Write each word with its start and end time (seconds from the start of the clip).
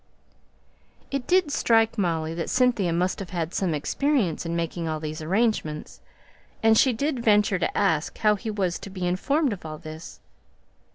It 1.11 1.27
did 1.27 1.51
strike 1.51 1.95
Molly 1.95 2.33
that 2.33 2.49
Cynthia 2.49 2.91
must 2.91 3.19
have 3.19 3.29
had 3.29 3.53
some 3.53 3.75
experience 3.75 4.47
in 4.47 4.55
making 4.55 4.87
all 4.87 4.99
these 4.99 5.21
arrangements; 5.21 6.01
and 6.63 6.75
she 6.75 6.91
ventured 6.91 7.61
to 7.61 7.77
ask 7.77 8.17
how 8.17 8.33
he 8.33 8.49
was 8.49 8.79
to 8.79 8.89
be 8.89 9.05
informed 9.05 9.53
of 9.53 9.63
all 9.63 9.77
this. 9.77 10.19